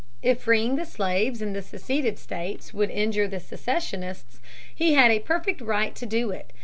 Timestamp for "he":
4.73-4.95